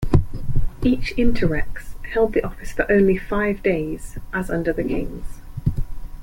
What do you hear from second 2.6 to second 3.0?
for